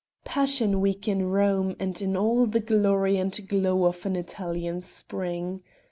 [0.25, 5.61] Passion week in Rome, and in all the glory and glow of an Italian spring.